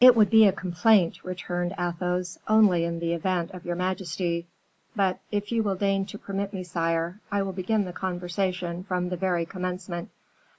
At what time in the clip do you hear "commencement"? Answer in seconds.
9.45-10.09